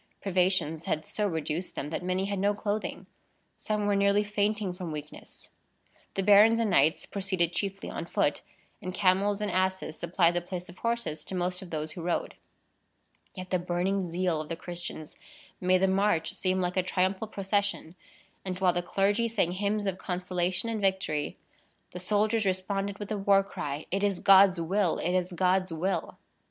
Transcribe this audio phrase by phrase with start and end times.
[0.19, 3.05] Privations had so reduced them, that many had no clothing.
[3.55, 5.49] Some were nearly fainting from weakness.
[6.15, 8.41] The barons and knights proceeded chiefly on foot,
[8.81, 12.33] and camels and asses supplied the place of horses to most of those who rode.
[13.35, 15.17] Yet the burning zeal of the Christians
[15.59, 17.93] made the march seem like a triumphal procession;
[18.43, 21.37] and while the clergy sang hymns of consolation and victory,
[21.91, 24.97] the soldiers responded with the war cry, "It is God's will!
[24.97, 26.17] It is God's will!"